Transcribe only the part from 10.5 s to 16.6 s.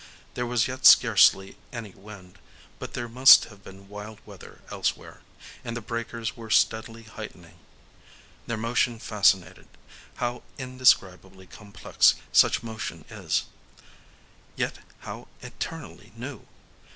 indescribably complex such motion is,—yet how eternally new!